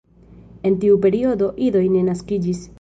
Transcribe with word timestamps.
En 0.69 0.77
tiu 0.85 0.97
periodo 1.05 1.53
idoj 1.69 1.85
ne 1.99 2.05
naskiĝis. 2.11 2.69